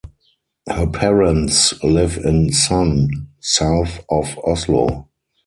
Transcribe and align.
Her 0.67 0.87
parents 0.87 1.75
live 1.83 2.17
in 2.17 2.51
Son, 2.53 3.07
south 3.39 4.03
of 4.09 4.35
Oslo. 4.43 5.09